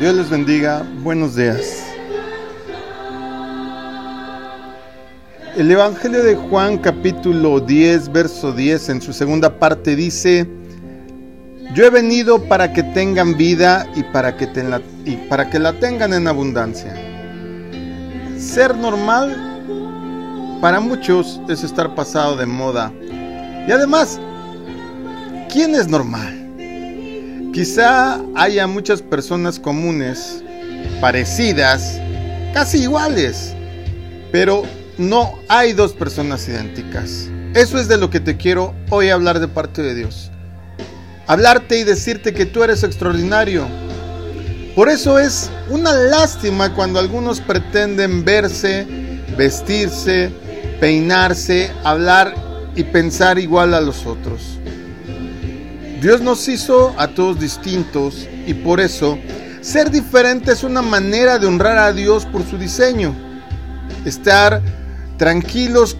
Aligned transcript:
Dios 0.00 0.14
les 0.14 0.30
bendiga. 0.30 0.82
Buenos 1.02 1.36
días. 1.36 1.84
El 5.58 5.70
Evangelio 5.70 6.22
de 6.22 6.36
Juan 6.36 6.78
capítulo 6.78 7.60
10, 7.60 8.10
verso 8.10 8.50
10 8.50 8.88
en 8.88 9.02
su 9.02 9.12
segunda 9.12 9.58
parte 9.58 9.94
dice, 9.94 10.48
yo 11.74 11.84
he 11.84 11.90
venido 11.90 12.42
para 12.44 12.72
que 12.72 12.82
tengan 12.82 13.36
vida 13.36 13.86
y 13.94 14.02
para 14.04 14.38
que, 14.38 14.48
y 15.04 15.16
para 15.28 15.50
que 15.50 15.58
la 15.58 15.74
tengan 15.74 16.14
en 16.14 16.26
abundancia. 16.26 16.94
Ser 18.38 18.74
normal 18.78 19.36
para 20.62 20.80
muchos 20.80 21.42
es 21.50 21.62
estar 21.62 21.94
pasado 21.94 22.36
de 22.36 22.46
moda. 22.46 22.90
Y 23.68 23.70
además, 23.70 24.18
¿quién 25.52 25.74
es 25.74 25.88
normal? 25.88 26.39
Quizá 27.52 28.20
haya 28.36 28.68
muchas 28.68 29.02
personas 29.02 29.58
comunes, 29.58 30.44
parecidas, 31.00 32.00
casi 32.54 32.82
iguales, 32.82 33.54
pero 34.30 34.62
no 34.98 35.36
hay 35.48 35.72
dos 35.72 35.92
personas 35.92 36.46
idénticas. 36.46 37.28
Eso 37.54 37.80
es 37.80 37.88
de 37.88 37.98
lo 37.98 38.08
que 38.08 38.20
te 38.20 38.36
quiero 38.36 38.72
hoy 38.88 39.10
hablar 39.10 39.40
de 39.40 39.48
parte 39.48 39.82
de 39.82 39.96
Dios. 39.96 40.30
Hablarte 41.26 41.80
y 41.80 41.84
decirte 41.84 42.32
que 42.32 42.46
tú 42.46 42.62
eres 42.62 42.84
extraordinario. 42.84 43.66
Por 44.76 44.88
eso 44.88 45.18
es 45.18 45.50
una 45.70 45.92
lástima 45.92 46.72
cuando 46.76 47.00
algunos 47.00 47.40
pretenden 47.40 48.24
verse, 48.24 48.86
vestirse, 49.36 50.30
peinarse, 50.78 51.72
hablar 51.82 52.32
y 52.76 52.84
pensar 52.84 53.40
igual 53.40 53.74
a 53.74 53.80
los 53.80 54.06
otros. 54.06 54.60
Dios 56.00 56.22
nos 56.22 56.48
hizo 56.48 56.94
a 56.96 57.08
todos 57.08 57.38
distintos 57.38 58.26
y 58.46 58.54
por 58.54 58.80
eso 58.80 59.18
ser 59.60 59.90
diferente 59.90 60.50
es 60.50 60.64
una 60.64 60.80
manera 60.80 61.38
de 61.38 61.46
honrar 61.46 61.76
a 61.76 61.92
Dios 61.92 62.24
por 62.24 62.42
su 62.42 62.56
diseño. 62.56 63.14
Estar 64.06 64.62
tranquilos 65.18 65.98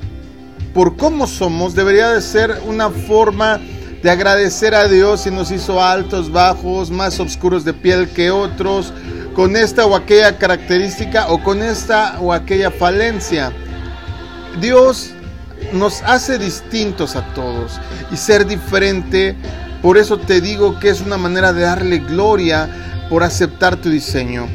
por 0.73 0.97
cómo 0.97 1.27
somos 1.27 1.75
debería 1.75 2.13
de 2.13 2.23
ser 2.23 2.63
una 2.67 2.89
forma 2.89 3.61
de 4.03 4.11
agradecer 4.11 4.75
a 4.75 4.89
Dios 4.89 5.23
si 5.23 5.31
nos 5.31 5.51
hizo 5.51 5.83
altos, 5.83 6.33
bajos, 6.33 6.91
más 6.91 7.21
oscuros 7.21 7.67
de 7.67 7.75
piel 7.75 8.09
que 8.09 8.31
otros, 8.31 8.95
con 9.35 9.55
esta 9.55 9.85
o 9.85 9.95
aquella 9.95 10.39
característica 10.39 11.29
o 11.29 11.43
con 11.43 11.63
esta 11.63 12.19
o 12.21 12.33
aquella 12.33 12.71
falencia. 12.71 13.53
Dios 14.63 15.11
nos 15.75 16.01
hace 16.03 16.39
distintos 16.39 17.17
a 17.17 17.35
todos 17.35 17.79
y 18.11 18.17
ser 18.17 18.47
diferente 18.47 19.37
por 19.83 19.97
eso 19.99 20.19
te 20.19 20.41
digo 20.41 20.79
que 20.79 20.91
es 20.91 21.01
una 21.01 21.17
manera 21.17 21.53
de 21.53 21.63
darle 21.63 21.99
gloria 21.99 23.07
por 23.09 23.23
aceptar 23.23 23.77
tu 23.77 23.91
diseño. 23.91 24.47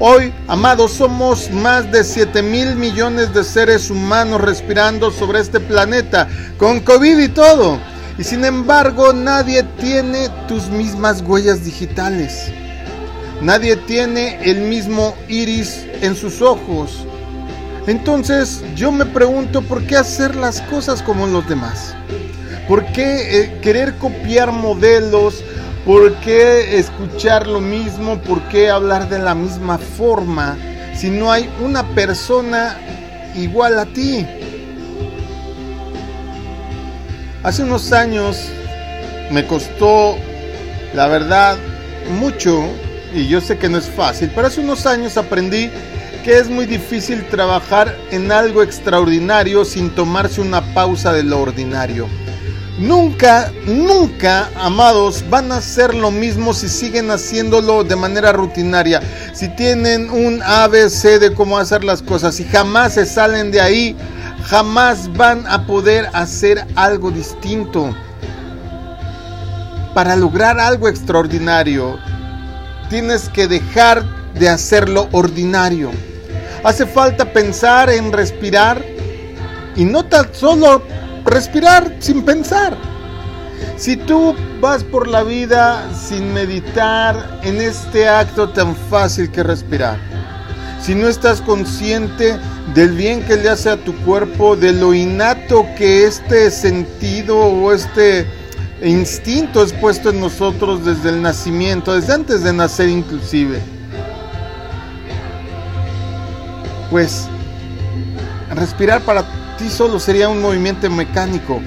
Hoy, 0.00 0.32
amados, 0.48 0.92
somos 0.92 1.50
más 1.50 1.90
de 1.92 2.02
7 2.02 2.42
mil 2.42 2.74
millones 2.74 3.32
de 3.32 3.44
seres 3.44 3.90
humanos 3.90 4.40
respirando 4.40 5.12
sobre 5.12 5.38
este 5.38 5.60
planeta, 5.60 6.28
con 6.58 6.80
COVID 6.80 7.18
y 7.18 7.28
todo. 7.28 7.78
Y 8.18 8.24
sin 8.24 8.44
embargo, 8.44 9.12
nadie 9.12 9.62
tiene 9.80 10.28
tus 10.48 10.68
mismas 10.68 11.22
huellas 11.22 11.64
digitales. 11.64 12.50
Nadie 13.40 13.76
tiene 13.76 14.38
el 14.42 14.62
mismo 14.62 15.14
iris 15.28 15.86
en 16.00 16.16
sus 16.16 16.42
ojos. 16.42 17.06
Entonces 17.86 18.64
yo 18.74 18.90
me 18.90 19.06
pregunto 19.06 19.62
por 19.62 19.82
qué 19.86 19.96
hacer 19.96 20.34
las 20.34 20.60
cosas 20.62 21.02
como 21.02 21.26
los 21.26 21.48
demás. 21.48 21.94
¿Por 22.68 22.86
qué 22.86 23.40
eh, 23.40 23.58
querer 23.60 23.94
copiar 23.96 24.50
modelos? 24.52 25.44
¿Por 25.84 26.14
qué 26.20 26.78
escuchar 26.78 27.46
lo 27.46 27.60
mismo? 27.60 28.18
¿Por 28.18 28.40
qué 28.48 28.70
hablar 28.70 29.10
de 29.10 29.18
la 29.18 29.34
misma 29.34 29.76
forma 29.76 30.56
si 30.94 31.10
no 31.10 31.30
hay 31.30 31.50
una 31.60 31.86
persona 31.94 32.78
igual 33.34 33.78
a 33.78 33.84
ti? 33.84 34.26
Hace 37.42 37.64
unos 37.64 37.92
años 37.92 38.48
me 39.30 39.46
costó, 39.46 40.16
la 40.94 41.06
verdad, 41.08 41.58
mucho, 42.18 42.64
y 43.12 43.28
yo 43.28 43.42
sé 43.42 43.58
que 43.58 43.68
no 43.68 43.76
es 43.76 43.84
fácil, 43.84 44.30
pero 44.34 44.46
hace 44.46 44.62
unos 44.62 44.86
años 44.86 45.18
aprendí 45.18 45.70
que 46.24 46.38
es 46.38 46.48
muy 46.48 46.64
difícil 46.64 47.26
trabajar 47.28 47.94
en 48.10 48.32
algo 48.32 48.62
extraordinario 48.62 49.66
sin 49.66 49.90
tomarse 49.90 50.40
una 50.40 50.62
pausa 50.72 51.12
de 51.12 51.24
lo 51.24 51.42
ordinario. 51.42 52.08
Nunca, 52.78 53.52
nunca, 53.66 54.50
amados, 54.56 55.24
van 55.30 55.52
a 55.52 55.58
hacer 55.58 55.94
lo 55.94 56.10
mismo 56.10 56.52
si 56.52 56.68
siguen 56.68 57.08
haciéndolo 57.12 57.84
de 57.84 57.94
manera 57.94 58.32
rutinaria. 58.32 59.00
Si 59.32 59.48
tienen 59.48 60.10
un 60.10 60.42
ABC 60.42 61.20
de 61.20 61.32
cómo 61.34 61.56
hacer 61.56 61.84
las 61.84 62.02
cosas 62.02 62.40
y 62.40 62.44
jamás 62.44 62.94
se 62.94 63.06
salen 63.06 63.52
de 63.52 63.60
ahí, 63.60 63.96
jamás 64.46 65.12
van 65.16 65.46
a 65.46 65.66
poder 65.66 66.08
hacer 66.14 66.66
algo 66.74 67.12
distinto. 67.12 67.94
Para 69.94 70.16
lograr 70.16 70.58
algo 70.58 70.88
extraordinario, 70.88 71.96
tienes 72.90 73.28
que 73.28 73.46
dejar 73.46 74.04
de 74.34 74.48
hacer 74.48 74.88
lo 74.88 75.08
ordinario. 75.12 75.92
Hace 76.64 76.86
falta 76.86 77.32
pensar 77.32 77.88
en 77.88 78.10
respirar 78.10 78.84
y 79.76 79.84
no 79.84 80.04
tan 80.04 80.34
solo 80.34 80.82
respirar 81.24 81.96
sin 82.00 82.22
pensar. 82.22 82.76
Si 83.76 83.96
tú 83.96 84.34
vas 84.60 84.84
por 84.84 85.08
la 85.08 85.22
vida 85.22 85.88
sin 85.94 86.32
meditar 86.32 87.40
en 87.42 87.60
este 87.60 88.08
acto 88.08 88.48
tan 88.50 88.76
fácil 88.76 89.30
que 89.30 89.42
respirar, 89.42 89.98
si 90.80 90.94
no 90.94 91.08
estás 91.08 91.40
consciente 91.40 92.38
del 92.74 92.90
bien 92.90 93.22
que 93.22 93.36
le 93.36 93.48
hace 93.48 93.70
a 93.70 93.76
tu 93.76 93.94
cuerpo, 94.04 94.54
de 94.54 94.72
lo 94.72 94.92
innato 94.92 95.66
que 95.76 96.06
este 96.06 96.50
sentido 96.50 97.38
o 97.38 97.72
este 97.72 98.26
instinto 98.82 99.62
es 99.62 99.72
puesto 99.72 100.10
en 100.10 100.20
nosotros 100.20 100.84
desde 100.84 101.08
el 101.08 101.22
nacimiento, 101.22 101.94
desde 101.94 102.12
antes 102.12 102.42
de 102.42 102.52
nacer 102.52 102.88
inclusive, 102.88 103.60
pues 106.90 107.28
respirar 108.54 109.00
para 109.00 109.24
ti 109.56 109.68
solo 109.68 109.98
sería 109.98 110.28
un 110.28 110.40
movimiento 110.40 110.90
mecánico, 110.90 111.60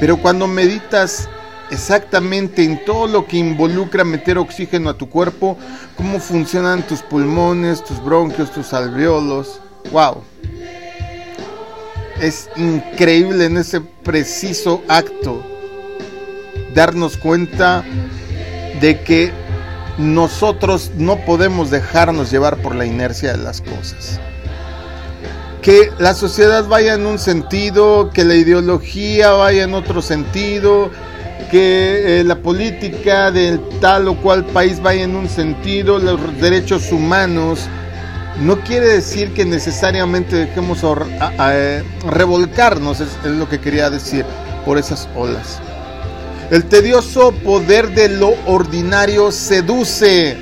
pero 0.00 0.16
cuando 0.16 0.46
meditas 0.46 1.28
exactamente 1.70 2.64
en 2.64 2.84
todo 2.84 3.06
lo 3.06 3.26
que 3.26 3.36
involucra 3.36 4.04
meter 4.04 4.38
oxígeno 4.38 4.90
a 4.90 4.98
tu 4.98 5.08
cuerpo, 5.08 5.58
cómo 5.96 6.20
funcionan 6.20 6.82
tus 6.82 7.02
pulmones, 7.02 7.82
tus 7.84 8.02
bronquios, 8.02 8.52
tus 8.52 8.72
alveolos, 8.72 9.60
wow. 9.90 10.22
Es 12.20 12.48
increíble 12.56 13.46
en 13.46 13.56
ese 13.56 13.80
preciso 13.80 14.82
acto 14.88 15.44
darnos 16.74 17.16
cuenta 17.16 17.84
de 18.80 19.00
que 19.00 19.32
nosotros 19.98 20.92
no 20.96 21.24
podemos 21.24 21.70
dejarnos 21.70 22.30
llevar 22.30 22.58
por 22.58 22.74
la 22.74 22.86
inercia 22.86 23.32
de 23.32 23.42
las 23.42 23.60
cosas 23.60 24.20
que 25.64 25.90
la 25.98 26.12
sociedad 26.12 26.66
vaya 26.68 26.92
en 26.92 27.06
un 27.06 27.18
sentido, 27.18 28.10
que 28.10 28.22
la 28.26 28.34
ideología 28.34 29.30
vaya 29.30 29.62
en 29.62 29.72
otro 29.72 30.02
sentido, 30.02 30.90
que 31.50 32.20
eh, 32.20 32.24
la 32.24 32.36
política 32.36 33.30
del 33.30 33.58
tal 33.80 34.08
o 34.08 34.16
cual 34.16 34.44
país 34.44 34.82
vaya 34.82 35.04
en 35.04 35.16
un 35.16 35.26
sentido, 35.26 35.98
los 35.98 36.20
derechos 36.38 36.92
humanos, 36.92 37.60
no 38.42 38.60
quiere 38.60 38.88
decir 38.88 39.32
que 39.32 39.46
necesariamente 39.46 40.36
dejemos 40.36 40.84
eh, 41.40 41.82
revolcarnos, 42.10 43.00
es 43.00 43.16
lo 43.24 43.48
que 43.48 43.58
quería 43.58 43.88
decir, 43.88 44.26
por 44.66 44.76
esas 44.76 45.08
olas. 45.16 45.60
El 46.50 46.66
tedioso 46.66 47.32
poder 47.32 47.94
de 47.94 48.10
lo 48.10 48.34
ordinario 48.44 49.32
seduce 49.32 50.36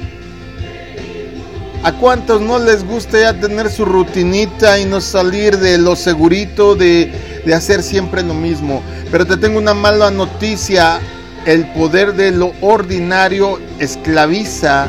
¿A 1.84 1.93
cuántos 1.94 2.40
no 2.40 2.61
les 2.61 2.84
gusta 2.84 3.19
ya 3.19 3.40
tener 3.40 3.69
su 3.69 3.84
rutinita 3.84 4.79
y 4.79 4.84
no 4.84 5.00
salir 5.00 5.58
de 5.58 5.79
lo 5.79 5.96
segurito 5.96 6.76
de, 6.76 7.11
de 7.44 7.55
hacer 7.55 7.82
siempre 7.82 8.23
lo 8.23 8.34
mismo? 8.34 8.81
Pero 9.11 9.26
te 9.26 9.37
tengo 9.37 9.58
una 9.58 9.75
mala 9.75 10.11
noticia. 10.11 11.00
El 11.44 11.67
poder 11.73 12.14
de 12.14 12.31
lo 12.31 12.52
ordinario 12.61 13.58
esclaviza 13.81 14.87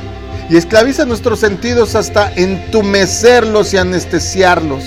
y 0.52 0.58
esclaviza 0.58 1.04
nuestros 1.04 1.40
sentidos 1.40 1.96
hasta 1.96 2.32
entumecerlos 2.36 3.74
y 3.74 3.78
anestesiarlos. 3.78 4.84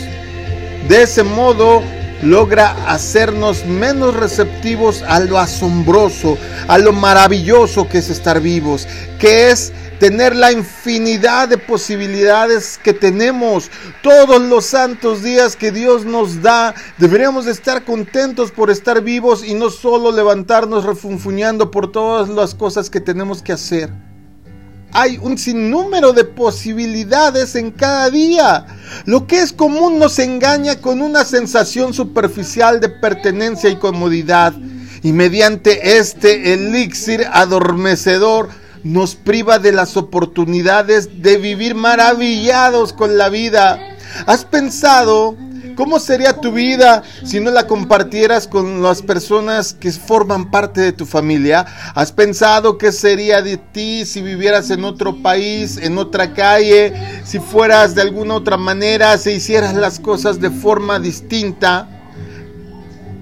De 0.88 1.02
ese 1.02 1.24
modo 1.24 1.82
logra 2.22 2.76
hacernos 2.86 3.66
menos 3.66 4.14
receptivos 4.14 5.02
a 5.02 5.18
lo 5.18 5.38
asombroso, 5.38 6.38
a 6.68 6.78
lo 6.78 6.92
maravilloso 6.92 7.88
que 7.88 7.98
es 7.98 8.10
estar 8.10 8.40
vivos, 8.40 8.86
que 9.18 9.50
es 9.50 9.72
tener 9.98 10.34
la 10.34 10.52
infinidad 10.52 11.48
de 11.48 11.58
posibilidades 11.58 12.78
que 12.82 12.92
tenemos. 12.92 13.70
Todos 14.02 14.40
los 14.40 14.66
santos 14.66 15.22
días 15.22 15.56
que 15.56 15.72
Dios 15.72 16.04
nos 16.04 16.42
da, 16.42 16.74
deberíamos 16.98 17.46
estar 17.46 17.84
contentos 17.84 18.50
por 18.50 18.70
estar 18.70 19.02
vivos 19.02 19.44
y 19.44 19.54
no 19.54 19.70
solo 19.70 20.12
levantarnos 20.12 20.84
refunfuñando 20.84 21.70
por 21.70 21.90
todas 21.92 22.28
las 22.28 22.54
cosas 22.54 22.90
que 22.90 23.00
tenemos 23.00 23.42
que 23.42 23.52
hacer. 23.52 23.90
hay 24.92 25.18
un 25.20 25.36
sinnúmero 25.36 26.14
de 26.14 26.24
posibilidades 26.24 27.54
en 27.54 27.70
cada 27.70 28.08
día. 28.08 28.66
Lo 29.04 29.26
que 29.26 29.40
es 29.40 29.52
común 29.52 29.98
nos 29.98 30.18
engaña 30.18 30.80
con 30.80 31.02
una 31.02 31.24
sensación 31.24 31.92
superficial 31.92 32.80
de 32.80 32.88
pertenencia 32.88 33.68
y 33.68 33.76
comodidad. 33.76 34.54
Y 35.02 35.12
mediante 35.12 35.98
este 35.98 36.54
elixir 36.54 37.26
adormecedor 37.30 38.48
nos 38.86 39.14
priva 39.14 39.58
de 39.58 39.72
las 39.72 39.96
oportunidades 39.96 41.22
de 41.22 41.36
vivir 41.36 41.74
maravillados 41.74 42.92
con 42.92 43.18
la 43.18 43.28
vida. 43.28 43.78
¿Has 44.26 44.44
pensado 44.44 45.36
¿Cómo 45.76 46.00
sería 46.00 46.40
tu 46.40 46.52
vida 46.52 47.02
si 47.22 47.38
no 47.38 47.50
la 47.50 47.66
compartieras 47.66 48.48
con 48.48 48.82
las 48.82 49.02
personas 49.02 49.74
que 49.74 49.92
forman 49.92 50.50
parte 50.50 50.80
de 50.80 50.92
tu 50.92 51.04
familia? 51.04 51.66
¿Has 51.94 52.12
pensado 52.12 52.78
qué 52.78 52.92
sería 52.92 53.42
de 53.42 53.58
ti 53.58 54.06
si 54.06 54.22
vivieras 54.22 54.70
en 54.70 54.84
otro 54.84 55.22
país, 55.22 55.76
en 55.76 55.98
otra 55.98 56.32
calle, 56.32 56.94
si 57.24 57.40
fueras 57.40 57.94
de 57.94 58.00
alguna 58.00 58.34
otra 58.34 58.56
manera, 58.56 59.18
si 59.18 59.32
hicieras 59.32 59.74
las 59.74 60.00
cosas 60.00 60.40
de 60.40 60.50
forma 60.50 60.98
distinta? 60.98 61.90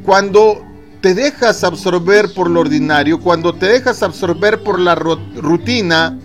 Cuando 0.04 0.64
te 1.04 1.12
dejas 1.12 1.64
absorber 1.64 2.32
por 2.32 2.48
lo 2.48 2.60
ordinario, 2.60 3.20
cuando 3.20 3.54
te 3.54 3.66
dejas 3.66 4.02
absorber 4.02 4.62
por 4.62 4.80
la 4.80 4.94
rutina, 4.94 6.18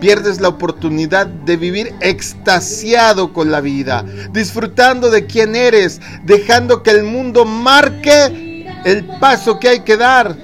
pierdes 0.00 0.40
la 0.40 0.46
oportunidad 0.46 1.26
de 1.26 1.56
vivir 1.56 1.92
extasiado 2.00 3.32
con 3.32 3.50
la 3.50 3.60
vida, 3.60 4.04
disfrutando 4.30 5.10
de 5.10 5.26
quién 5.26 5.56
eres, 5.56 6.00
dejando 6.22 6.84
que 6.84 6.92
el 6.92 7.02
mundo 7.02 7.44
marque 7.44 8.68
el 8.84 9.04
paso 9.18 9.58
que 9.58 9.70
hay 9.70 9.80
que 9.80 9.96
dar. 9.96 10.36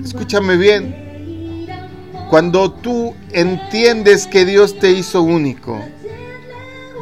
Escúchame 0.00 0.56
bien, 0.56 1.66
cuando 2.30 2.70
tú 2.70 3.16
entiendes 3.32 4.28
que 4.28 4.44
Dios 4.44 4.78
te 4.78 4.92
hizo 4.92 5.22
único, 5.22 5.84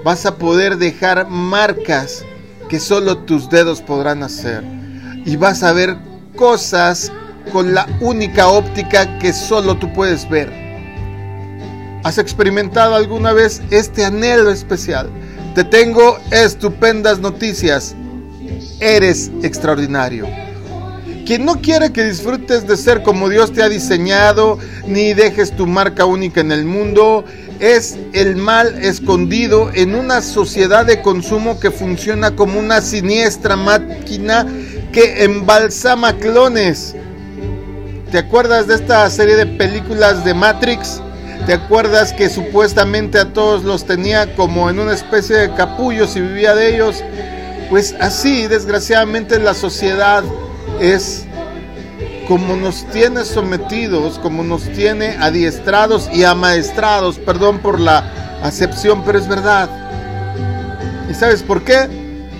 vas 0.03 0.25
a 0.25 0.39
poder 0.39 0.79
dejar 0.79 1.29
marcas 1.29 2.25
que 2.73 2.81
solo 2.81 3.19
tus 3.19 3.51
dedos 3.51 3.83
podrán 3.83 4.23
hacer 4.23 4.65
y 5.27 5.37
vas 5.37 5.63
a 5.63 5.75
ver 5.75 5.95
cosas 6.37 7.13
con 7.53 7.75
la 7.75 7.87
única 8.01 8.49
óptica 8.49 9.19
que 9.19 9.35
solo 9.35 9.77
tú 9.77 9.93
puedes 9.93 10.27
ver. 10.27 10.51
¿Has 12.03 12.17
experimentado 12.17 12.95
alguna 12.95 13.35
vez 13.35 13.61
este 13.71 14.07
anhelo 14.07 14.51
especial? 14.51 15.11
Te 15.55 15.65
tengo 15.65 16.17
estupendas 16.31 17.19
noticias. 17.19 17.95
Eres 18.81 19.31
extraordinario. 19.43 20.27
Quien 21.27 21.45
no 21.45 21.61
quiere 21.61 21.93
que 21.93 22.05
disfrutes 22.05 22.67
de 22.67 22.79
ser 22.79 23.03
como 23.03 23.29
Dios 23.29 23.53
te 23.53 23.63
ha 23.63 23.69
diseñado, 23.69 24.59
ni 24.87 25.13
dejes 25.13 25.55
tu 25.55 25.67
marca 25.67 26.07
única 26.07 26.41
en 26.41 26.53
el 26.53 26.65
mundo, 26.65 27.27
es 27.63 27.97
el 28.13 28.35
mal 28.35 28.83
escondido 28.83 29.71
en 29.73 29.95
una 29.95 30.21
sociedad 30.21 30.85
de 30.85 31.01
consumo 31.01 31.61
que 31.61 31.71
funciona 31.71 32.35
como 32.35 32.59
una 32.59 32.81
siniestra 32.81 33.55
máquina 33.55 34.45
que 34.91 35.23
embalsama 35.23 36.15
clones. 36.19 36.97
¿Te 38.11 38.19
acuerdas 38.19 38.67
de 38.67 38.75
esta 38.75 39.09
serie 39.11 39.37
de 39.37 39.47
películas 39.47 40.25
de 40.25 40.35
Matrix? 40.35 41.01
¿Te 41.47 41.53
acuerdas 41.53 42.13
que 42.13 42.29
supuestamente 42.29 43.21
a 43.21 43.33
todos 43.33 43.63
los 43.63 43.87
tenía 43.87 44.35
como 44.35 44.69
en 44.69 44.81
una 44.81 44.93
especie 44.93 45.37
de 45.37 45.55
capullos 45.55 46.17
y 46.17 46.21
vivía 46.21 46.57
de 46.57 46.75
ellos? 46.75 47.05
Pues 47.71 47.95
así, 48.01 48.49
desgraciadamente, 48.49 49.39
la 49.39 49.55
sociedad 49.55 50.25
es 50.81 51.27
como 52.29 52.57
nos 52.57 52.87
tiene 52.91 53.25
sometidos, 53.25 54.19
como 54.19 54.43
nos 54.43 54.65
tiene 54.73 55.17
adiestrados 55.21 56.09
y 56.13 56.25
amaestrados, 56.25 57.19
perdón 57.19 57.59
por 57.59 57.81
la 57.81 58.41
acepción, 58.43 59.05
pero 59.05 59.19
es 59.19 59.29
verdad. 59.29 59.69
¿Y 61.11 61.15
sabes 61.15 61.43
por 61.43 61.63
qué? 61.63 61.89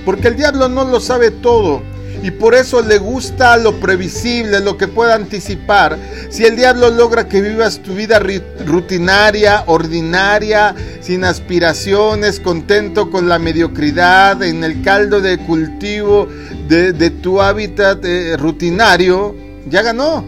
Porque 0.05 0.29
el 0.29 0.37
diablo 0.37 0.69
no 0.69 0.85
lo 0.85 1.01
sabe 1.01 1.31
todo 1.31 1.83
y 2.23 2.31
por 2.31 2.55
eso 2.55 2.83
le 2.83 2.99
gusta 2.99 3.57
lo 3.57 3.81
previsible, 3.81 4.61
lo 4.61 4.77
que 4.77 4.87
pueda 4.87 5.15
anticipar. 5.15 5.99
Si 6.31 6.45
el 6.45 6.55
diablo 6.55 6.91
logra 6.91 7.29
que 7.29 7.41
vivas 7.41 7.81
tu 7.81 7.95
vida 7.95 8.21
rutinaria, 8.65 9.65
ordinaria, 9.67 10.75
sin 11.01 11.25
aspiraciones, 11.25 12.39
contento 12.39 13.11
con 13.11 13.29
la 13.29 13.41
mediocridad, 13.41 14.43
en 14.43 14.63
el 14.63 14.83
caldo 14.83 15.21
de 15.21 15.39
cultivo 15.39 16.29
de, 16.69 17.11
tu 17.11 17.43
hábitat 17.43 18.05
eh, 18.05 18.37
rutinario, 18.37 19.35
ya 19.69 19.83
ganó. 19.83 20.25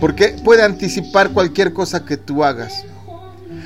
Porque 0.00 0.36
puede 0.44 0.62
anticipar 0.62 1.30
cualquier 1.30 1.72
cosa 1.72 2.04
que 2.04 2.16
tú 2.16 2.42
hagas. 2.42 2.84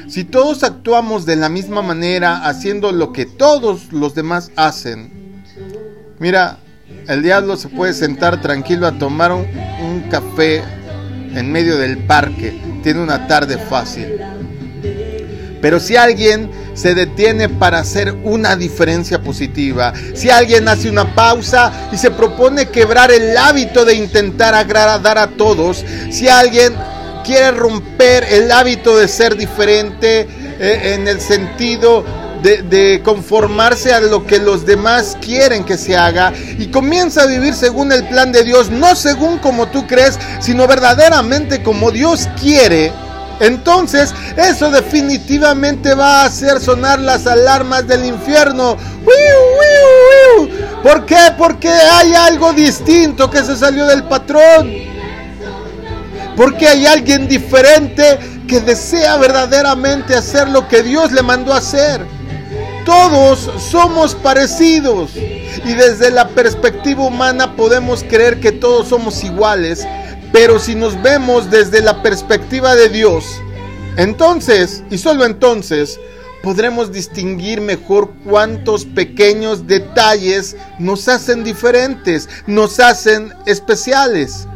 Si 0.09 0.25
todos 0.25 0.65
actuamos 0.65 1.25
de 1.25 1.37
la 1.37 1.49
misma 1.49 1.81
manera, 1.81 2.47
haciendo 2.47 2.93
lo 2.93 3.13
que 3.13 3.25
todos 3.25 3.93
los 3.93 4.15
demás 4.15 4.51
hacen, 4.57 5.43
mira, 6.19 6.59
el 7.09 7.23
diablo 7.23 7.57
se 7.57 7.69
puede 7.69 7.95
sentar 7.95 8.41
tranquilo 8.41 8.87
a 8.87 8.99
tomar 8.99 9.33
un, 9.33 9.45
café 10.11 10.63
en 11.35 11.51
medio 11.51 11.79
del 11.79 11.99
parque. 11.99 12.61
Tiene 12.83 13.03
una 13.03 13.27
tarde 13.27 13.59
fácil. 13.59 14.07
Pero 15.61 15.81
si 15.81 15.97
alguien 15.97 16.51
se 16.75 16.95
detiene 16.95 17.49
para 17.49 17.79
hacer 17.79 18.15
una 18.25 18.57
diferencia 18.57 19.23
positiva, 19.23 19.93
si 20.15 20.31
alguien 20.31 20.69
hace 20.69 20.91
una 20.91 21.15
pausa 21.15 21.89
y 21.93 21.97
se 21.97 22.11
propone 22.11 22.69
quebrar 22.69 23.11
el 23.11 23.37
hábito 23.37 23.85
de 23.85 23.95
intentar 23.95 24.55
agradar 24.55 25.19
a 25.19 25.29
todos, 25.29 25.85
si 26.11 26.29
alguien 26.29 26.75
quiere 27.25 27.53
romper 27.53 28.25
el 28.25 28.53
hábito 28.53 28.97
de 28.97 29.09
ser 29.09 29.37
diferente 29.37 30.29
eh, 30.61 30.95
en 30.95 31.09
el 31.09 31.21
sentido 31.21 32.05
de, 32.45 33.01
conformarse 33.03 33.95
a 33.95 34.01
lo 34.01 34.27
que 34.27 34.39
los 34.39 34.67
demás 34.67 35.17
quieren 35.21 35.65
que 35.65 35.79
se 35.79 35.97
haga 35.97 36.33
y 36.59 36.67
comienza 36.67 37.23
a 37.23 37.27
vivir 37.27 37.55
según 37.55 37.91
el 37.91 38.07
plan 38.07 38.33
de 38.33 38.45
Dios, 38.45 38.71
no 38.71 38.95
según 38.95 39.39
como 39.39 39.69
tú 39.69 39.87
crees, 39.87 40.19
sino 40.41 40.67
verdaderamente 40.67 41.63
como 41.63 41.91
Dios 41.91 42.29
quiere, 42.39 42.93
entonces 43.41 44.15
eso 44.37 44.71
definitivamente 44.71 45.95
va 45.95 46.23
a 46.23 46.27
hacer 46.27 46.61
sonar 46.61 47.01
las 47.01 47.27
alarmas 47.27 47.87
del 47.87 48.05
infierno. 48.05 48.77
¿Por 50.83 51.07
qué? 51.07 51.33
Porque 51.39 51.69
hay 51.69 52.15
algo 52.15 52.53
distinto 52.53 53.31
que 53.31 53.43
se 53.43 53.57
salió 53.57 53.87
del 53.87 54.05
patrón. 54.05 54.71
Porque 56.37 56.69
hay 56.69 56.87
alguien 56.87 57.29
diferente 57.29 58.19
que 58.49 58.61
desea 58.61 59.17
verdaderamente 59.17 60.15
hacer 60.15 60.49
lo 60.49 60.69
que 60.69 60.83
Dios 60.83 61.13
le 61.13 61.23
mandó 61.23 61.55
hacer. 61.55 62.05
Todos 62.85 63.51
somos 63.71 64.15
parecidos 64.15 65.13
y 65.17 65.73
desde 65.73 66.11
la 66.11 66.29
perspectiva 66.29 67.05
humana 67.05 67.57
podemos 67.57 68.05
creer 68.05 68.41
que 68.41 68.53
todos 68.53 68.89
somos 68.89 69.25
iguales, 69.25 69.87
pero 70.35 70.59
si 70.59 70.75
nos 70.75 71.01
vemos 71.01 71.49
desde 71.49 71.81
la 71.81 72.03
perspectiva 72.03 72.75
de 72.75 72.89
Dios, 72.89 73.25
entonces, 73.97 74.83
y 74.91 74.99
solo 74.99 75.25
entonces, 75.25 76.01
podremos 76.43 76.91
distinguir 76.91 77.61
mejor 77.61 78.11
cuántos 78.25 78.85
pequeños 78.85 79.69
detalles 79.69 80.57
nos 80.81 81.07
hacen 81.07 81.45
diferentes, 81.45 82.29
nos 82.49 82.81
hacen 82.81 83.33
especiales. 83.47 84.49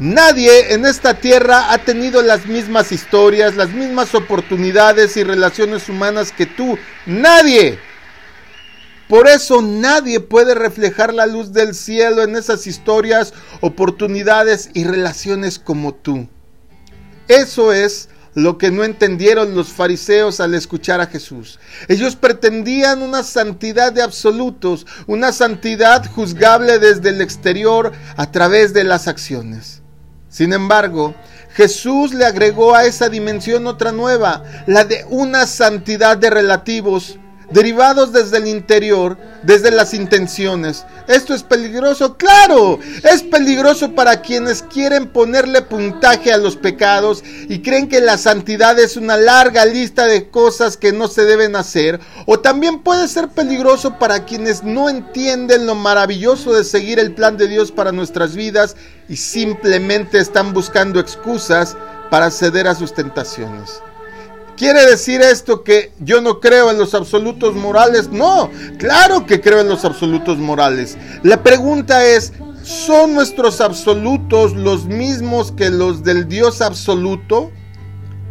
Nadie 0.00 0.74
en 0.74 0.84
esta 0.84 1.14
tierra 1.14 1.72
ha 1.72 1.78
tenido 1.78 2.20
las 2.20 2.46
mismas 2.46 2.90
historias, 2.90 3.54
las 3.54 3.70
mismas 3.70 4.16
oportunidades 4.16 5.16
y 5.16 5.22
relaciones 5.22 5.88
humanas 5.88 6.32
que 6.32 6.46
tú. 6.46 6.76
Nadie. 7.06 7.78
Por 9.08 9.26
eso 9.26 9.62
nadie 9.62 10.20
puede 10.20 10.54
reflejar 10.54 11.14
la 11.14 11.26
luz 11.26 11.52
del 11.52 11.74
cielo 11.74 12.22
en 12.22 12.36
esas 12.36 12.66
historias, 12.66 13.32
oportunidades 13.62 14.68
y 14.74 14.84
relaciones 14.84 15.58
como 15.58 15.94
tú. 15.94 16.28
Eso 17.26 17.72
es 17.72 18.10
lo 18.34 18.58
que 18.58 18.70
no 18.70 18.84
entendieron 18.84 19.54
los 19.54 19.68
fariseos 19.68 20.40
al 20.40 20.54
escuchar 20.54 21.00
a 21.00 21.06
Jesús. 21.06 21.58
Ellos 21.88 22.16
pretendían 22.16 23.02
una 23.02 23.22
santidad 23.22 23.92
de 23.92 24.02
absolutos, 24.02 24.86
una 25.06 25.32
santidad 25.32 26.04
juzgable 26.12 26.78
desde 26.78 27.08
el 27.08 27.20
exterior 27.22 27.92
a 28.16 28.30
través 28.30 28.74
de 28.74 28.84
las 28.84 29.08
acciones. 29.08 29.82
Sin 30.28 30.52
embargo, 30.52 31.14
Jesús 31.54 32.12
le 32.12 32.26
agregó 32.26 32.74
a 32.74 32.84
esa 32.84 33.08
dimensión 33.08 33.66
otra 33.66 33.90
nueva, 33.90 34.44
la 34.66 34.84
de 34.84 35.04
una 35.08 35.46
santidad 35.46 36.18
de 36.18 36.30
relativos 36.30 37.18
derivados 37.50 38.12
desde 38.12 38.38
el 38.38 38.46
interior, 38.46 39.16
desde 39.42 39.70
las 39.70 39.94
intenciones. 39.94 40.84
Esto 41.06 41.34
es 41.34 41.42
peligroso, 41.42 42.16
claro, 42.16 42.78
es 43.04 43.22
peligroso 43.22 43.92
para 43.94 44.20
quienes 44.20 44.62
quieren 44.62 45.08
ponerle 45.08 45.62
puntaje 45.62 46.32
a 46.32 46.38
los 46.38 46.56
pecados 46.56 47.22
y 47.48 47.60
creen 47.60 47.88
que 47.88 48.00
la 48.00 48.18
santidad 48.18 48.78
es 48.78 48.96
una 48.96 49.16
larga 49.16 49.64
lista 49.64 50.06
de 50.06 50.28
cosas 50.28 50.76
que 50.76 50.92
no 50.92 51.08
se 51.08 51.24
deben 51.24 51.56
hacer, 51.56 52.00
o 52.26 52.40
también 52.40 52.82
puede 52.82 53.08
ser 53.08 53.28
peligroso 53.28 53.98
para 53.98 54.24
quienes 54.24 54.62
no 54.62 54.90
entienden 54.90 55.66
lo 55.66 55.74
maravilloso 55.74 56.52
de 56.52 56.64
seguir 56.64 56.98
el 56.98 57.14
plan 57.14 57.36
de 57.36 57.48
Dios 57.48 57.72
para 57.72 57.92
nuestras 57.92 58.34
vidas 58.34 58.76
y 59.08 59.16
simplemente 59.16 60.18
están 60.18 60.52
buscando 60.52 61.00
excusas 61.00 61.76
para 62.10 62.30
ceder 62.30 62.68
a 62.68 62.74
sus 62.74 62.94
tentaciones. 62.94 63.80
¿Quiere 64.58 64.84
decir 64.86 65.20
esto 65.20 65.62
que 65.62 65.92
yo 66.00 66.20
no 66.20 66.40
creo 66.40 66.72
en 66.72 66.78
los 66.78 66.92
absolutos 66.92 67.54
morales? 67.54 68.08
No, 68.08 68.50
claro 68.76 69.24
que 69.24 69.40
creo 69.40 69.60
en 69.60 69.68
los 69.68 69.84
absolutos 69.84 70.38
morales. 70.38 70.98
La 71.22 71.44
pregunta 71.44 72.04
es, 72.04 72.32
¿son 72.64 73.14
nuestros 73.14 73.60
absolutos 73.60 74.56
los 74.56 74.86
mismos 74.86 75.52
que 75.52 75.70
los 75.70 76.02
del 76.02 76.26
Dios 76.26 76.60
absoluto? 76.60 77.52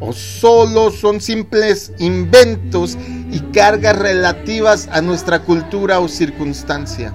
¿O 0.01 0.12
solo 0.12 0.91
son 0.91 1.22
simples 1.22 1.93
inventos 1.98 2.98
y 3.31 3.39
cargas 3.53 3.98
relativas 3.98 4.89
a 4.91 5.01
nuestra 5.01 5.43
cultura 5.43 6.01
o 6.01 6.10
circunstancia? 6.10 7.13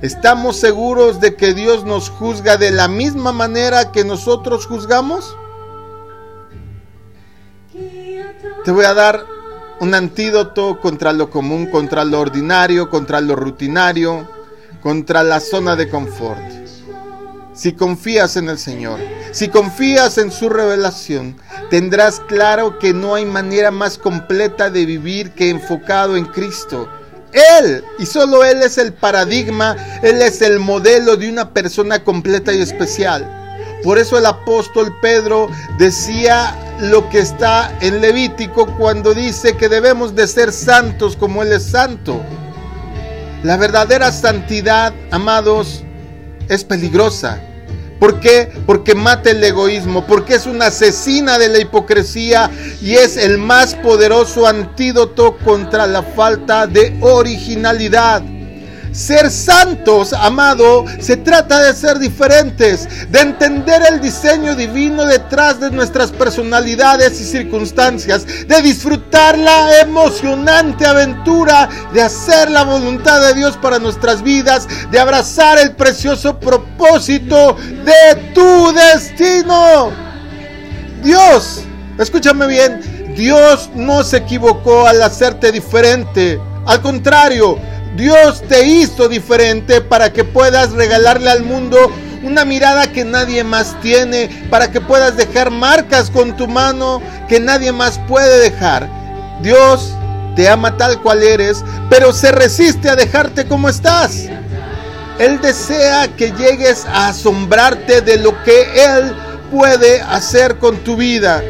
¿Estamos 0.00 0.56
seguros 0.56 1.20
de 1.20 1.36
que 1.36 1.52
Dios 1.52 1.84
nos 1.84 2.08
juzga 2.08 2.56
de 2.56 2.70
la 2.70 2.88
misma 2.88 3.32
manera 3.32 3.92
que 3.92 4.04
nosotros 4.04 4.64
juzgamos? 4.66 5.36
Te 8.64 8.70
voy 8.70 8.84
a 8.84 8.94
dar 8.94 9.26
un 9.80 9.92
antídoto 9.92 10.78
contra 10.78 11.12
lo 11.12 11.30
común, 11.30 11.66
contra 11.66 12.04
lo 12.04 12.20
ordinario, 12.20 12.90
contra 12.90 13.20
lo 13.20 13.34
rutinario, 13.34 14.30
contra 14.80 15.24
la 15.24 15.40
zona 15.40 15.74
de 15.74 15.88
confort. 15.88 16.40
Si 17.52 17.72
confías 17.72 18.36
en 18.36 18.48
el 18.48 18.58
Señor, 18.58 19.00
si 19.32 19.48
confías 19.48 20.16
en 20.18 20.30
su 20.30 20.48
revelación, 20.48 21.36
tendrás 21.70 22.20
claro 22.20 22.78
que 22.78 22.94
no 22.94 23.16
hay 23.16 23.24
manera 23.26 23.72
más 23.72 23.98
completa 23.98 24.70
de 24.70 24.86
vivir 24.86 25.32
que 25.32 25.50
enfocado 25.50 26.16
en 26.16 26.26
Cristo. 26.26 26.88
Él, 27.32 27.84
y 27.98 28.06
solo 28.06 28.44
Él 28.44 28.62
es 28.62 28.78
el 28.78 28.92
paradigma, 28.92 29.76
Él 30.02 30.22
es 30.22 30.40
el 30.40 30.60
modelo 30.60 31.16
de 31.16 31.28
una 31.28 31.50
persona 31.50 32.04
completa 32.04 32.52
y 32.52 32.60
especial. 32.60 33.41
Por 33.82 33.98
eso 33.98 34.18
el 34.18 34.26
apóstol 34.26 34.96
Pedro 35.00 35.50
decía 35.78 36.56
lo 36.80 37.08
que 37.10 37.18
está 37.18 37.76
en 37.80 38.00
Levítico 38.00 38.66
cuando 38.76 39.14
dice 39.14 39.56
que 39.56 39.68
debemos 39.68 40.14
de 40.14 40.26
ser 40.26 40.52
santos 40.52 41.16
como 41.16 41.42
Él 41.42 41.52
es 41.52 41.64
santo. 41.64 42.22
La 43.42 43.56
verdadera 43.56 44.12
santidad, 44.12 44.94
amados, 45.10 45.82
es 46.48 46.62
peligrosa. 46.64 47.40
¿Por 47.98 48.18
qué? 48.18 48.50
Porque 48.66 48.94
mata 48.96 49.30
el 49.30 49.42
egoísmo, 49.42 50.06
porque 50.06 50.34
es 50.34 50.46
una 50.46 50.66
asesina 50.66 51.38
de 51.38 51.48
la 51.48 51.60
hipocresía 51.60 52.50
y 52.80 52.94
es 52.94 53.16
el 53.16 53.38
más 53.38 53.74
poderoso 53.76 54.46
antídoto 54.46 55.36
contra 55.38 55.86
la 55.86 56.02
falta 56.02 56.66
de 56.66 56.96
originalidad. 57.00 58.22
Ser 58.92 59.30
santos, 59.30 60.12
amado, 60.12 60.84
se 61.00 61.16
trata 61.16 61.60
de 61.60 61.74
ser 61.74 61.98
diferentes, 61.98 63.10
de 63.10 63.20
entender 63.20 63.82
el 63.90 64.00
diseño 64.00 64.54
divino 64.54 65.04
detrás 65.04 65.60
de 65.60 65.70
nuestras 65.70 66.10
personalidades 66.10 67.20
y 67.20 67.24
circunstancias, 67.24 68.26
de 68.46 68.62
disfrutar 68.62 69.38
la 69.38 69.80
emocionante 69.80 70.86
aventura 70.86 71.68
de 71.92 72.02
hacer 72.02 72.50
la 72.50 72.64
voluntad 72.64 73.20
de 73.20 73.34
Dios 73.34 73.56
para 73.56 73.78
nuestras 73.78 74.22
vidas, 74.22 74.66
de 74.90 74.98
abrazar 74.98 75.58
el 75.58 75.72
precioso 75.72 76.38
propósito 76.38 77.56
de 77.84 78.32
tu 78.34 78.72
destino. 78.72 79.90
Dios, 81.02 81.60
escúchame 81.98 82.46
bien, 82.46 83.14
Dios 83.16 83.70
no 83.74 84.04
se 84.04 84.18
equivocó 84.18 84.86
al 84.86 85.02
hacerte 85.02 85.52
diferente. 85.52 86.40
Al 86.64 86.80
contrario, 86.80 87.58
Dios 87.96 88.42
te 88.48 88.66
hizo 88.66 89.08
diferente 89.08 89.80
para 89.80 90.12
que 90.12 90.24
puedas 90.24 90.72
regalarle 90.72 91.30
al 91.30 91.42
mundo 91.42 91.92
una 92.22 92.44
mirada 92.44 92.90
que 92.90 93.04
nadie 93.04 93.44
más 93.44 93.78
tiene, 93.80 94.46
para 94.48 94.70
que 94.70 94.80
puedas 94.80 95.16
dejar 95.16 95.50
marcas 95.50 96.10
con 96.10 96.36
tu 96.36 96.46
mano 96.46 97.02
que 97.28 97.40
nadie 97.40 97.72
más 97.72 97.98
puede 98.08 98.38
dejar. 98.38 98.88
Dios 99.42 99.92
te 100.36 100.48
ama 100.48 100.76
tal 100.76 101.02
cual 101.02 101.22
eres, 101.22 101.64
pero 101.90 102.12
se 102.12 102.32
resiste 102.32 102.88
a 102.88 102.96
dejarte 102.96 103.46
como 103.46 103.68
estás. 103.68 104.28
Él 105.18 105.40
desea 105.40 106.08
que 106.16 106.32
llegues 106.32 106.86
a 106.86 107.08
asombrarte 107.08 108.00
de 108.00 108.16
lo 108.16 108.42
que 108.44 108.62
Él 108.84 109.14
puede 109.50 110.00
hacer 110.00 110.56
con 110.56 110.78
tu 110.78 110.96
vida. 110.96 111.42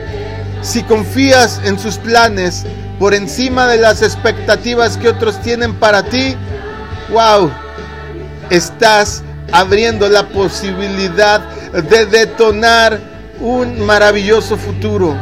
Si 0.62 0.82
confías 0.82 1.60
en 1.64 1.78
sus 1.78 1.96
planes, 1.98 2.64
por 3.02 3.14
encima 3.14 3.66
de 3.66 3.78
las 3.78 4.00
expectativas 4.00 4.96
que 4.96 5.08
otros 5.08 5.40
tienen 5.40 5.74
para 5.74 6.04
ti, 6.04 6.36
wow, 7.10 7.50
estás 8.48 9.24
abriendo 9.50 10.08
la 10.08 10.28
posibilidad 10.28 11.40
de 11.72 12.06
detonar 12.06 13.00
un 13.40 13.84
maravilloso 13.84 14.56
futuro. 14.56 15.16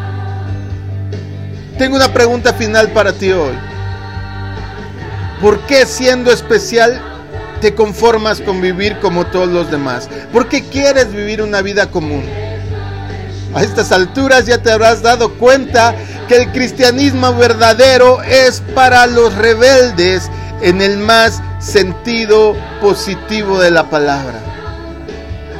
Tengo 1.78 1.96
una 1.96 2.12
pregunta 2.12 2.52
final 2.52 2.90
para 2.90 3.14
ti 3.14 3.32
hoy. 3.32 3.54
¿Por 5.40 5.60
qué 5.60 5.86
siendo 5.86 6.30
especial 6.30 7.00
te 7.62 7.74
conformas 7.74 8.42
con 8.42 8.60
vivir 8.60 8.98
como 8.98 9.24
todos 9.24 9.48
los 9.48 9.70
demás? 9.70 10.06
¿Por 10.34 10.50
qué 10.50 10.64
quieres 10.64 11.14
vivir 11.14 11.40
una 11.40 11.62
vida 11.62 11.90
común? 11.90 12.24
A 13.54 13.62
estas 13.62 13.90
alturas 13.90 14.44
ya 14.44 14.58
te 14.58 14.70
habrás 14.70 15.00
dado 15.00 15.32
cuenta 15.32 15.94
que 16.30 16.36
el 16.36 16.52
cristianismo 16.52 17.34
verdadero 17.34 18.22
es 18.22 18.62
para 18.76 19.08
los 19.08 19.34
rebeldes 19.34 20.30
en 20.62 20.80
el 20.80 20.96
más 20.96 21.42
sentido 21.58 22.56
positivo 22.80 23.58
de 23.58 23.72
la 23.72 23.90
palabra. 23.90 24.38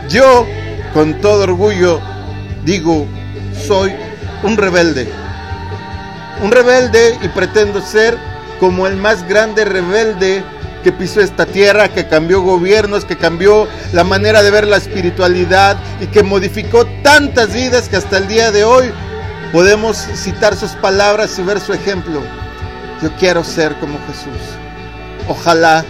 Yo, 0.08 0.46
con 0.94 1.20
todo 1.20 1.42
orgullo, 1.42 2.00
digo, 2.64 3.08
soy 3.66 3.92
un 4.44 4.56
rebelde. 4.56 5.08
Un 6.40 6.52
rebelde 6.52 7.18
y 7.20 7.26
pretendo 7.26 7.80
ser 7.80 8.16
como 8.60 8.86
el 8.86 8.94
más 8.94 9.26
grande 9.26 9.64
rebelde 9.64 10.44
que 10.84 10.92
pisó 10.92 11.20
esta 11.20 11.46
tierra, 11.46 11.88
que 11.88 12.06
cambió 12.06 12.42
gobiernos, 12.42 13.04
que 13.04 13.16
cambió 13.16 13.66
la 13.92 14.04
manera 14.04 14.40
de 14.40 14.52
ver 14.52 14.68
la 14.68 14.76
espiritualidad 14.76 15.76
y 16.00 16.06
que 16.06 16.22
modificó 16.22 16.86
tantas 17.02 17.52
vidas 17.52 17.88
que 17.88 17.96
hasta 17.96 18.18
el 18.18 18.28
día 18.28 18.52
de 18.52 18.62
hoy 18.62 18.92
podemos 19.52 19.96
citar 19.96 20.56
sus 20.56 20.72
palabras 20.72 21.38
y 21.38 21.42
ver 21.42 21.60
su 21.60 21.72
ejemplo. 21.72 22.22
Yo 23.02 23.10
quiero 23.16 23.44
ser 23.44 23.78
como 23.80 23.98
Jesús. 24.06 24.56
Ojalá, 25.28 25.84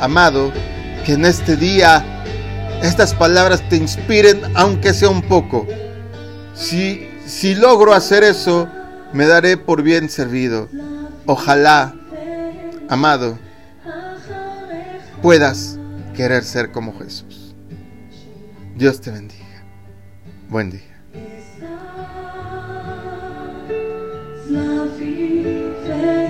amado, 0.00 0.52
que 1.04 1.12
en 1.12 1.24
este 1.24 1.56
día 1.56 2.04
estas 2.82 3.14
palabras 3.14 3.66
te 3.68 3.76
inspiren, 3.76 4.40
aunque 4.54 4.94
sea 4.94 5.08
un 5.08 5.22
poco. 5.22 5.66
Si, 6.54 7.08
si 7.26 7.54
logro 7.54 7.92
hacer 7.92 8.24
eso, 8.24 8.68
me 9.12 9.26
daré 9.26 9.56
por 9.56 9.82
bien 9.82 10.08
servido. 10.08 10.68
Ojalá, 11.26 11.94
amado, 12.88 13.38
puedas 15.22 15.78
querer 16.14 16.44
ser 16.44 16.70
como 16.70 16.98
Jesús. 16.98 17.54
Dios 18.76 19.00
te 19.00 19.10
bendiga. 19.10 19.64
Buen 20.48 20.70
día. 20.70 20.93
la 24.50 24.84
vive. 24.98 26.23